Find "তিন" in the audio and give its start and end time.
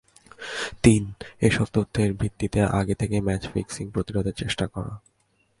0.83-1.03